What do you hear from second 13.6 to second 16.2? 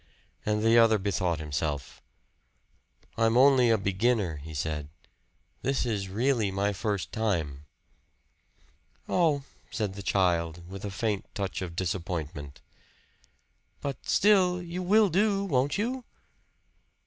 "But still you will do, won't you?"